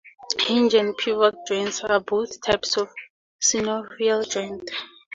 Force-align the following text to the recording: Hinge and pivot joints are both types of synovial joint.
Hinge 0.47 0.73
and 0.73 0.97
pivot 0.97 1.35
joints 1.47 1.83
are 1.83 1.99
both 1.99 2.41
types 2.41 2.75
of 2.75 2.89
synovial 3.39 4.27
joint. 4.27 4.67